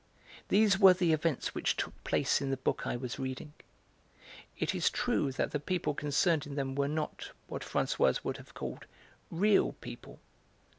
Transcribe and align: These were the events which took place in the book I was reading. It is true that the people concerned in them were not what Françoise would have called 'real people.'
These 0.47 0.79
were 0.79 0.95
the 0.95 1.13
events 1.13 1.53
which 1.53 1.75
took 1.77 1.93
place 2.03 2.41
in 2.41 2.49
the 2.49 2.57
book 2.57 2.87
I 2.87 2.95
was 2.95 3.19
reading. 3.19 3.53
It 4.57 4.73
is 4.73 4.89
true 4.89 5.31
that 5.33 5.51
the 5.51 5.59
people 5.59 5.93
concerned 5.93 6.47
in 6.47 6.55
them 6.55 6.73
were 6.73 6.87
not 6.87 7.29
what 7.45 7.61
Françoise 7.61 8.23
would 8.23 8.37
have 8.37 8.55
called 8.55 8.85
'real 9.29 9.73
people.' 9.73 10.19